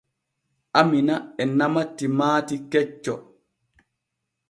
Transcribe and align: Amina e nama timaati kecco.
Amina 0.79 1.15
e 1.41 1.43
nama 1.57 1.81
timaati 1.95 2.55
kecco. 2.71 3.13